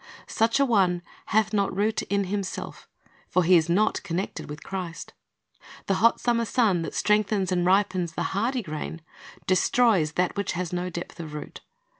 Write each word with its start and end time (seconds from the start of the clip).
Such 0.25 0.59
a 0.59 0.65
one 0.65 1.03
"hath 1.27 1.53
not 1.53 1.77
root 1.77 2.01
in 2.01 2.23
himself;" 2.23 2.87
for 3.29 3.43
he 3.43 3.55
is 3.55 3.69
not 3.69 4.01
connected 4.01 4.49
with 4.49 4.63
Christ. 4.63 5.13
The 5.85 5.93
hot 6.01 6.19
summer 6.19 6.45
sun, 6.45 6.81
that 6.81 6.95
strengthens 6.95 7.51
and 7.51 7.67
ripens 7.67 8.13
the 8.13 8.23
hardy 8.33 8.63
grain, 8.63 9.01
destroys 9.45 10.13
that 10.13 10.35
which 10.35 10.53
has 10.53 10.73
no 10.73 10.89
depth 10.89 11.19
of 11.19 11.35
root. 11.35 11.61